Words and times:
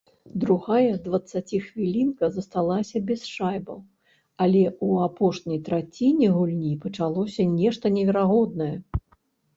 Другая 0.43 0.93
дваццаціхвілінка 1.07 2.29
засталася 2.37 3.01
без 3.11 3.21
шайбаў, 3.33 3.77
але 4.45 4.63
ў 4.85 5.11
апошняй 5.11 5.61
траціне 5.69 6.27
гульні 6.39 6.73
пачалося 6.87 7.47
нешта 7.61 7.85
неверагоднае. 7.99 8.73